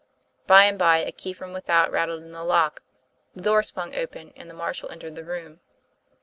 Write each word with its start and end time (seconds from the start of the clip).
By 0.47 0.63
and 0.63 0.79
by, 0.79 0.97
a 0.97 1.11
key 1.11 1.31
from 1.31 1.53
without 1.53 1.91
rattled 1.91 2.23
in 2.23 2.31
the 2.31 2.43
lock, 2.43 2.81
the 3.35 3.43
door 3.43 3.61
swung 3.61 3.93
open, 3.95 4.33
and 4.35 4.49
the 4.49 4.55
marshal 4.55 4.89
entered 4.89 5.13
the 5.13 5.23
room. 5.23 5.59